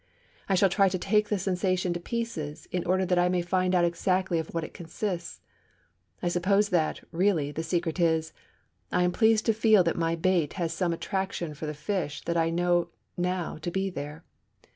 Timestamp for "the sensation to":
1.29-1.99